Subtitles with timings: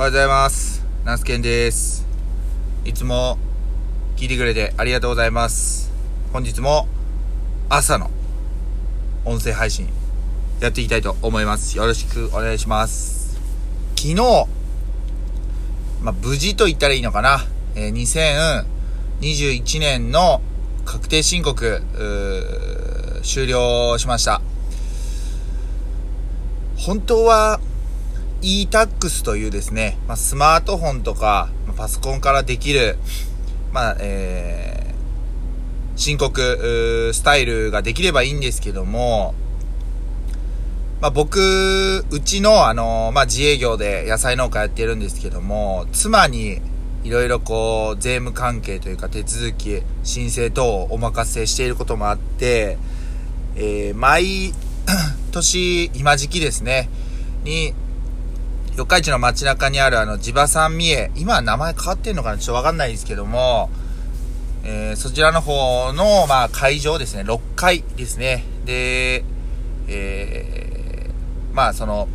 [0.00, 0.82] おはようございます。
[1.04, 2.06] ナスケンです。
[2.86, 3.36] いつも
[4.16, 5.92] 聞いてくれてありがとうございます。
[6.32, 6.88] 本日も
[7.68, 8.10] 朝の
[9.26, 9.90] 音声配信
[10.58, 11.76] やっていきたいと思います。
[11.76, 13.38] よろしくお願いします。
[13.94, 14.14] 昨日、
[16.00, 17.44] まあ、無事と言ったらいいのかな。
[17.74, 18.64] えー
[19.20, 20.40] 2021年の
[20.86, 21.82] 確定申告、
[23.22, 24.40] 終了しました。
[26.78, 27.60] 本当は
[28.42, 32.96] e-tax というですね、まあ、スマートフォンとか、まあパソコンからできる、
[33.72, 39.34] まあ、えー、申告、スタイルができればいいんですけども、
[41.00, 46.60] まあ、僕、うちの、あのまあ、自営業で野菜農家やってるんですけども、妻に、
[47.04, 52.76] いろいろこう、税務関係というか手続き、申請等をお任せしていることもあって、
[53.56, 54.52] えー、毎
[55.32, 56.90] 年、今時期ですね、
[57.44, 57.72] に、
[58.76, 62.38] 四日市の街中にあるあの、地場産三重、今は名前変わってんのかな？
[62.38, 63.68] ちょっとわかんないですけども、
[64.64, 68.44] えー、そちらの方の、まあ、会場ですね、6階ですね。
[68.64, 69.24] で、
[69.88, 72.08] えー、まあ、その、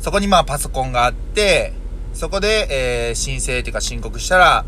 [0.00, 1.72] そこにまあ、パソコンがあって、
[2.12, 4.66] そこで、えー、申請っていうか申告したら、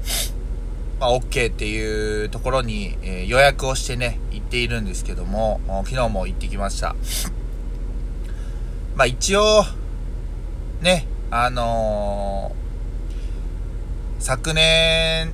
[0.98, 6.96] まあ、OK っていうところに、えー予約をしてね、行っているんですけども、昨日も行ってきました。
[8.94, 9.64] まあ、一応、
[10.80, 12.66] ね、あのー
[14.18, 15.32] 昨年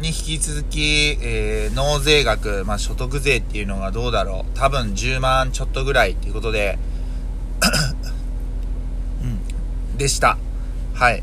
[0.00, 4.58] に引き続き、えー納税額、まあ、所得税っていうのがどうだろう。
[4.58, 6.78] 多分10万ちょっとぐらいっていうことで、
[9.22, 9.26] う
[9.94, 10.38] ん、でした。
[10.94, 11.22] はい。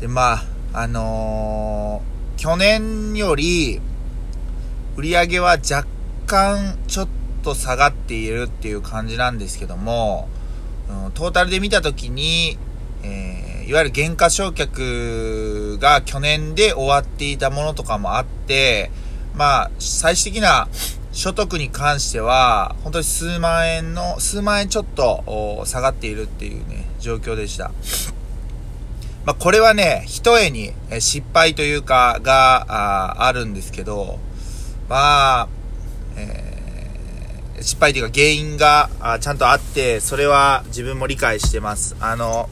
[0.00, 3.80] で、まあ、あのー去年より、
[4.96, 5.86] 売り上げは若
[6.26, 7.08] 干ちょっ
[7.44, 10.28] と下がっているっていう感じなんですけども、
[11.14, 12.58] トータルで見たときに、
[13.02, 18.90] えーいわゆる減価償却が去年で終わっていたものとかもあって、
[19.34, 20.68] まあ、最終的な
[21.12, 27.70] 所得に関しては、本当に数万円の、数万円ちょっと下がっているっていうね、状況でした。
[29.24, 34.18] まあ、これはね、一重にえー失敗というか、が、ああるんですけど、
[34.88, 35.48] まあ、
[36.16, 36.41] え
[37.62, 41.96] 失敗というか原因があちゃんとあって、それは自分も理解してます。
[42.00, 42.48] あの、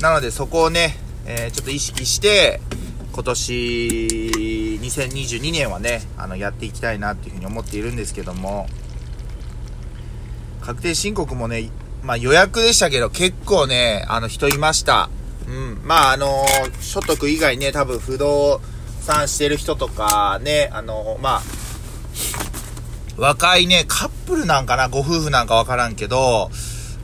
[0.00, 0.96] なのでそこをね、
[1.26, 2.60] えーちょっと意識して、
[3.12, 4.32] 今年、
[4.80, 8.66] 2022年はね、あの、やっていきたいなっていうふうに思っているんですけども、
[10.62, 11.70] 確定申告もね、
[12.02, 15.10] まあ予約でしたけど、結構ね、あの人いました。
[15.46, 15.80] うん。
[15.84, 16.46] まああの
[16.80, 18.60] 所得以外ね、多分不動
[19.00, 21.42] 産してる人とかね、あのまあ、
[23.16, 26.50] 若いね、カップルなんかな、ご夫婦なんかわからんけど、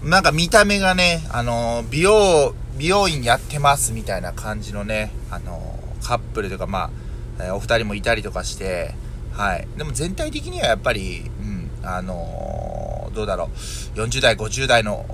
[0.02, 6.91] なんか見た目がね、あの美容、美容院やってますみたいな感じのね、あのカップルとかま
[7.38, 8.94] あ、えお二人もいたりとかして、
[9.32, 9.69] はい。
[9.76, 13.50] でも全体的にはやっぱり、うん、あのどうだろ
[13.96, 15.06] う、40代、50代の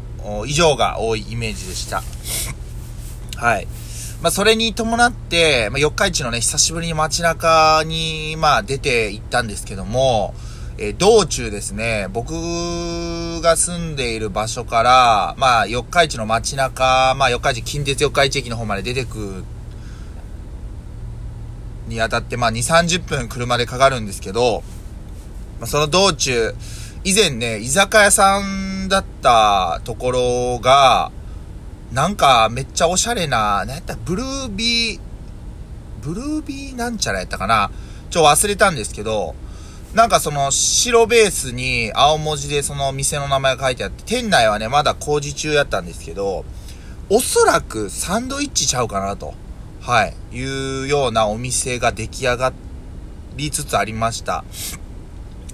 [0.47, 2.03] 以上が多いイメージでした。
[3.37, 3.67] はい。
[4.23, 10.35] まあ、それに伴って、まあ、四日市のね、久しぶりに街中に、まあ、出て行ったんですけども、
[10.77, 12.33] えー道中ですね、僕
[13.41, 19.45] が住んでいる場所から、まあ、四日市の街中、まあ、四日市、近鉄四日市駅の方まで出てく
[21.87, 24.65] にあたって、まあ、2、30分車でかかるんですけど、
[25.61, 26.55] まあ、その道中、
[27.05, 31.13] 以前ね、居酒屋さんだったところが、
[31.93, 35.01] なんかめっちゃおしゃれな、なんやったブルービー、
[36.03, 37.71] ブルービーなんちゃらやったかな。
[38.11, 39.37] ちょ、忘れたんですけど、
[39.95, 46.45] なんかその白ベースに青文字でその店の名前が書いてあって、店内はね、まだ工事中やったんですけど、
[47.11, 49.35] おそらくサンドイッチちゃうかなと、
[49.81, 52.53] はい、いうようなお店が出来上が
[53.37, 54.45] りつつありました。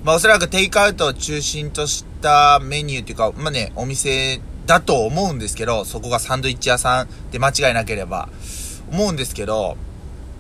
[0.05, 8.31] まあおそらくテイクアウトを中心としたメニューっていうか、まあね、お店だと思うんですけど、そこがサンドイッチ屋さんで間違いなければ、
[8.91, 9.77] 思うんですけど、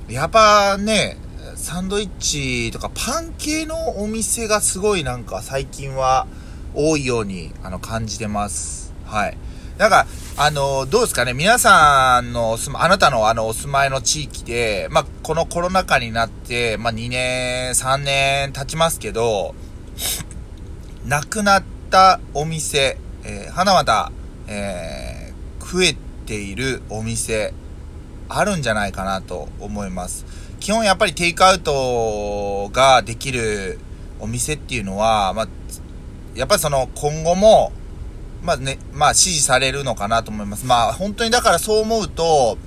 [0.08, 1.18] やっぱね、
[1.56, 6.26] サンドイッチとかパン系のお店がすごいなんか最近は
[6.74, 8.94] 多いようにあの感じてます。
[9.04, 9.38] はい。
[9.78, 10.06] なんか、
[10.36, 19.54] あの、どうですかね皆さんのお住ま、あなたのあのお住まいの地域で、まあ、このコロナ禍になって、まあ、2年、3年経ちますけど、
[21.06, 24.12] 亡くなったお店、えー、はなまた、
[24.46, 25.10] えー
[25.70, 25.96] 増え
[26.26, 27.54] ているお店、
[28.28, 30.26] あるんじゃないかなと思います。
[30.60, 33.78] 基本やっぱりテイクアウトができる
[34.20, 35.48] お店っていうのは、まあ、
[36.34, 37.72] やっぱりその今後も、
[38.42, 40.66] まあね、まあ支持されるのかなと思います。
[40.66, 42.58] まあ本当にだからそう思うと、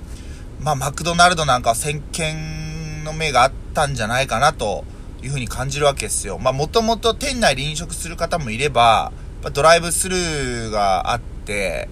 [0.60, 4.84] まあマクドナルドなんかは先見の目があったんじゃないかなと
[5.22, 6.38] いうふうに感じるわけですよ。
[6.40, 9.12] まあもともと店内で飲食する方もいれば、
[9.52, 11.88] ドライブスルーがあって、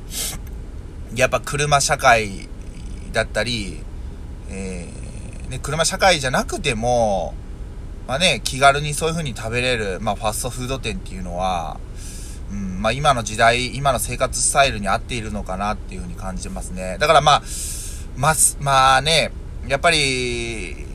[1.14, 2.48] やっぱ車社会
[3.12, 3.84] だったり、
[4.48, 5.01] えー、
[5.52, 7.34] ね、車社会じゃなくても、
[8.08, 11.78] まあね、気軽にそういう風に食べれる、まあファストフード店っていうのは、
[12.50, 16.96] うん、まあ今の時代、今の生活スタイルに合っているのかなっていう風に感じますね。
[16.98, 17.42] だからまあ、
[18.16, 19.30] ままあね、
[19.68, 20.86] やっぱり、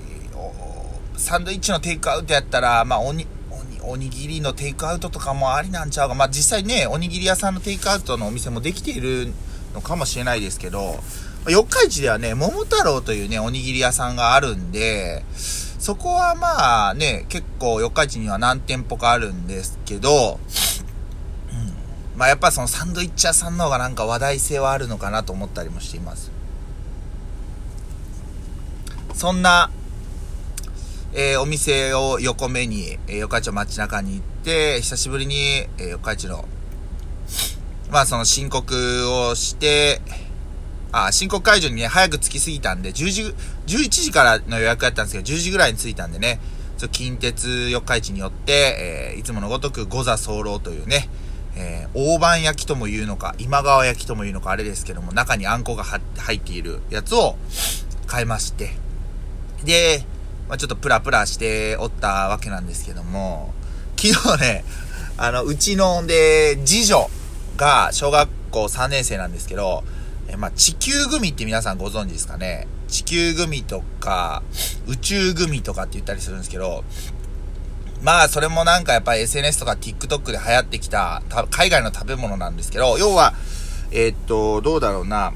[1.18, 3.27] サンドイッチのテイクアウトやったら、まあおに、
[3.83, 6.15] おにぎりのテイクアウトとかもありなんちゃうか。
[6.15, 9.31] まあ実際ね、おにぎり屋さんのテイクアウトのお店もできている
[9.73, 10.99] のかもしれないですけど、
[11.47, 15.23] 四日市ではね、桃太郎というね、おにぎり屋さんがあるんで、
[15.79, 20.39] そこはまあね、結構四日市には何店舗かあるんですけど、
[21.51, 21.55] う
[22.15, 26.31] ん、まあやっぱそのサンドイッチ屋さんの方がなんか話題性はあるのかなと思ったりもしています。
[29.13, 29.71] そんな、
[31.13, 36.45] えー、お店を横目に、えー、四日市の街中に行って、久しぶりに、えー、四日市の、
[37.89, 40.01] まあその申告をして、
[40.91, 43.21] あ、申告解除にね、早く着きすぎたんで、10時、
[43.67, 46.39] 11時からの予約やったんですけど、10時ぐらいに着いたんでね、
[46.77, 51.09] ちょ近鉄四日市によって、えー、いつものごとく五座候というね、
[51.55, 57.35] えー、大判焼きとも言うのか、今川焼きとも言うのか、あれですけども、中にあんこが入っているやつを
[58.05, 58.71] 買いまして、
[59.63, 60.03] で、
[60.47, 63.53] まあ、ちょっとプラプラしておったわけなんですけども、
[63.97, 64.65] 昨日ね、
[65.17, 67.09] あの、うちの、んで、次女
[67.57, 69.83] が小学校3年生なんですけど、
[70.30, 72.68] えまあ、地球グミって皆さんご存知ですかね？
[72.88, 74.44] 地球グミとか、
[74.88, 76.83] 宇宙グミとかって言ったりするんですけど、
[78.01, 83.33] まあ、それもなんかやっぱり SNS とか TikTok で流行ってきた、海外の食べ物なんですけど、要は、
[83.92, 85.33] えー、っと、どうだろうな、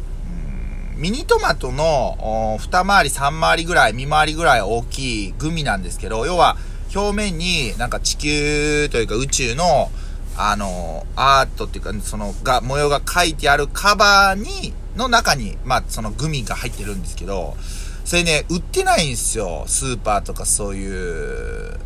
[0.95, 6.57] ミニトマトの二回り三回りぐらい、二回りぐらい大きいグミなんですけど、要は
[6.93, 9.89] 表面になんか地球というか宇宙の
[10.37, 17.55] あの、アートっていうか、その、が、模様が書いてあるカバーに、の中に、まあ、そのグミが入ってるんですけど、
[18.03, 19.63] それね、売ってないんですよ。
[19.67, 21.79] スーパーとかそういう、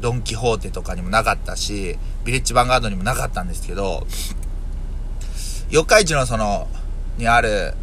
[0.00, 4.06] ドンキホーテとかにもなかったし、ビレッジヴァンガードにもなかったんですけど、
[5.70, 6.68] 四日市のその、
[7.18, 7.74] にある、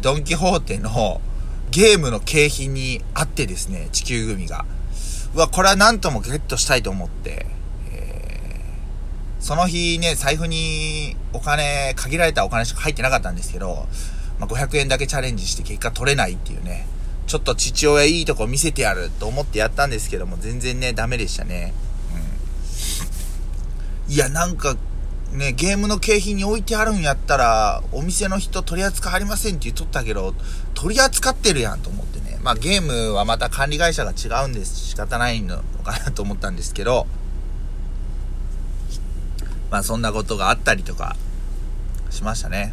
[0.00, 1.20] ドンキホーテの
[1.70, 4.64] ゲームの景品にあってですね、地球グミが。
[5.34, 7.46] うわ、これはなんともゲットしたいと思って、
[9.44, 13.86] その日ね、財布にお金、限られたお金しか入ってなかったんですけど、
[14.40, 16.86] まあ、500円だけチャレンジして結果取れないっていうね、
[17.26, 21.74] ちょっと父親いいとこ見せてやると思ってやったんですけども、全然ね、ダメでしたね。
[24.08, 24.14] うん。
[24.14, 24.78] いや、なんか、
[25.32, 30.34] ね、ゲームの景品に置いてあるんやったら、お店の人取り扱いありませんって言っとったけど、
[30.72, 32.38] 取り扱ってるやんと思ってね。
[32.42, 34.74] まあゲームはまた管理会社が違うんです。
[34.88, 37.06] 仕方ないのかなと思ったんですけど、
[39.74, 41.16] まあそんなことがあったりとか
[42.08, 42.72] しましたね。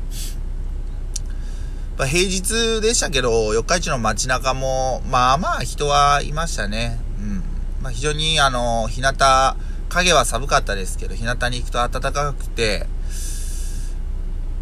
[1.97, 6.99] まあ、平日でしたけど、四日市の街中も、まあまあ人はいましたね。
[7.17, 7.43] うん。
[7.81, 9.15] まあ非常にあの、日向、
[9.89, 12.85] 影は寒かったですけど、日向に行くと暖かくて、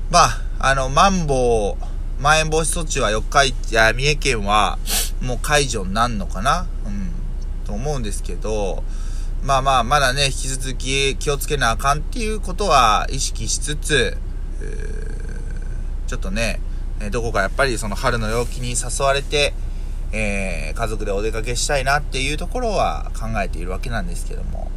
[0.09, 4.79] まあ、あの、マンボウ、まん延防止措置は四日市、や、三重県は
[5.21, 6.67] もう解除になるのかな？
[6.85, 7.11] うん。
[7.65, 8.85] と思うんですけど、
[9.43, 14.17] まあまあ、まだね、引き続き気をつけなあかんっていうことは意識しつつ、
[16.07, 16.59] ちょっとね、
[17.11, 19.53] どこかやっぱりその春の陽気に誘われて、
[20.11, 24.69] えー、家族でお出かけしたいなっていうところは考えているわけなんですけども。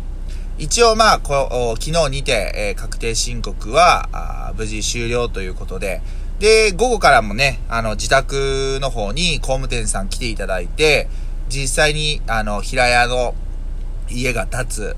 [0.59, 6.03] 一応まあ、こ昨日にて、えー、確定申告は無事終了ということで、
[6.39, 11.09] で、午後からもね、あの、自宅の方に工務店さん来ていただいて、
[11.49, 13.35] 実際に、あの、平屋の
[14.09, 14.97] 家が建つ、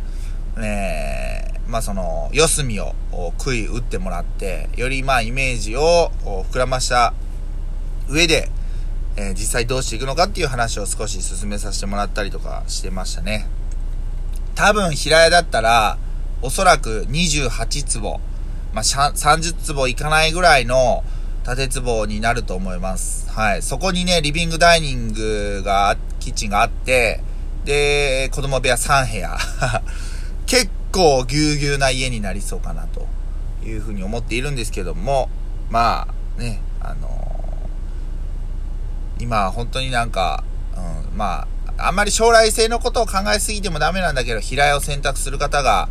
[0.58, 2.94] え、まあその、四隅を
[3.38, 7.14] 杭打ってもらって、よりまあイメージを膨らました
[8.08, 8.50] 上で、
[9.16, 13.46] えー、実際どうしていくのかっていう話を少し進めさせてもらったりとかしてましたね。
[14.54, 15.98] 多分平屋だったら、
[16.42, 18.20] おそらく28坪、
[18.72, 21.04] まあ、30坪いかないぐらいの
[21.44, 23.30] 縦坪になると思います。
[23.30, 23.62] はい。
[23.62, 27.22] そこにね、リビングダイニングが、キッチンがあって、
[27.64, 29.38] で、子供部屋3部屋。
[30.46, 33.08] 結構ぎゅうぎゅうな家になりそうかなと
[33.64, 35.28] いうふうに思っているんですけども、
[35.70, 36.06] ま
[36.38, 40.44] あね、あのー、今本当になんか、
[40.76, 41.46] うん、ま
[41.78, 45.88] あ、あんまり将来性のことを考えすぎてもダメなんだけど、平屋を選択する方が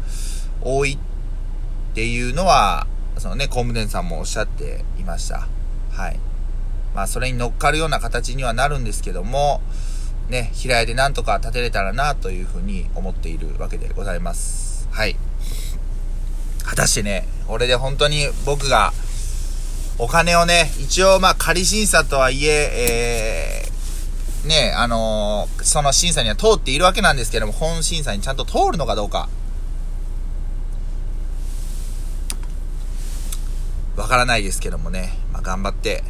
[0.61, 2.87] 多いっていうのは、
[3.17, 5.47] そのね、工務店さんもおっしゃっていました。
[5.91, 6.19] はい。
[6.95, 9.61] まあ、それに乗っかるような形にはなるんですけども、
[10.29, 14.87] ね、平屋でなんとか建てれたらなというふうに思っているわけでございます。
[14.91, 15.15] はい。
[16.63, 18.93] 果たしてね、これで本当に僕が、
[19.99, 29.29] お金をね、一応まあ仮審査とはいえ、えー、ね、あのー、その審査には通っているわけなんですけども、本審査にちゃんと通るのかどうか、
[33.95, 36.03] わからないですけどもね、まあ、頑張って、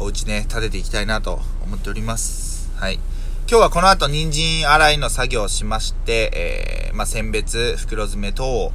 [0.00, 2.70] お家ね、建てていきたいなと思っております。
[2.76, 3.00] はい。
[3.48, 8.72] 今日はこの後、人参洗いの作業をしまして、えー、まあ、選別、袋詰め等を、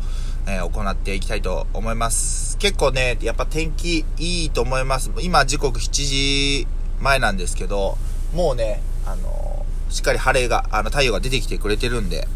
[0.48, 2.58] えー、行っていきたいと思います。
[2.58, 5.12] 結構ね、やっぱ天気いいと思います。
[5.22, 6.68] 今時刻7時
[7.00, 7.98] 前なんですけど、
[8.34, 12.28] もうね、あのー、しっかり晴れが、あの、太陽が出てきてくれてるんで、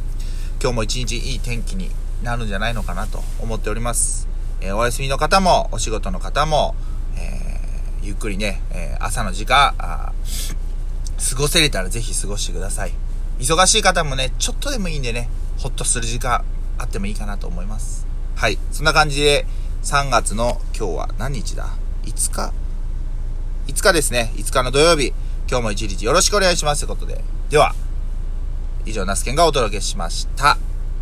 [0.62, 1.92] 今日も一日いい天気に
[2.24, 4.30] なるんじゃないのかなと思っております。
[4.62, 6.74] えー、お休みの方も、お仕事の方も、
[8.08, 10.14] ゆっくりね、えー、朝の時間、過
[11.38, 12.94] ごせれたらぜひ過ごしてください。
[13.40, 16.46] 忙しい方もね、ちょっとでもいいんでね、ほっとする時間
[16.78, 18.08] あってもいいかなと思います。
[18.36, 18.58] はい。
[18.72, 19.46] そんな感じで、
[19.84, 21.68] 3月の今日は何日だ
[22.06, 22.54] ?5 日
[23.68, 24.32] ?5 日ですね。
[24.36, 25.14] 5日の土曜日。
[25.50, 27.22] 今日も一日よろしくお願いしますということで。
[27.50, 27.76] では、
[28.86, 30.58] 以上、ナスケンがお届けしました。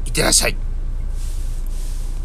[0.05, 0.64] いってらっしゃい。